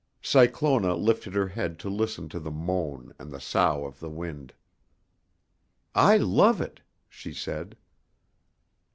Cyclona 0.23 0.95
lifted 0.95 1.35
her 1.35 1.49
head 1.49 1.77
to 1.77 1.87
listen 1.87 2.27
to 2.29 2.39
the 2.39 2.49
moan 2.49 3.13
and 3.19 3.29
the 3.31 3.39
sough 3.39 3.85
of 3.85 3.99
the 3.99 4.09
wind. 4.09 4.51
"I 5.93 6.17
love 6.17 6.59
it," 6.59 6.81
she 7.07 7.33
said. 7.35 7.77